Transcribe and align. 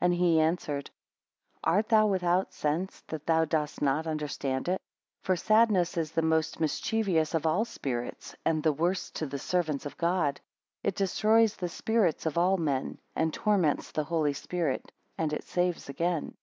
2 0.00 0.04
And 0.04 0.14
he 0.16 0.38
answered: 0.40 0.90
Art 1.64 1.88
thou 1.88 2.06
without 2.06 2.52
sense 2.52 3.00
that 3.06 3.24
thou 3.24 3.46
dost 3.46 3.80
not 3.80 4.06
understand 4.06 4.68
it? 4.68 4.78
For 5.22 5.36
sadness 5.36 5.96
is 5.96 6.12
the 6.12 6.20
most 6.20 6.60
mischievous 6.60 7.32
of 7.32 7.46
all 7.46 7.64
spirits, 7.64 8.36
and 8.44 8.62
the 8.62 8.74
worst 8.74 9.14
to 9.16 9.26
the 9.26 9.38
servants 9.38 9.86
of 9.86 9.96
God: 9.96 10.38
It 10.82 10.96
destroys 10.96 11.56
the 11.56 11.70
spirits 11.70 12.26
of 12.26 12.36
all 12.36 12.58
men, 12.58 12.98
and 13.16 13.32
torments 13.32 13.90
the 13.90 14.04
Holy 14.04 14.34
Spirit, 14.34 14.92
and 15.16 15.32
it 15.32 15.44
saves 15.44 15.88
again. 15.88 16.34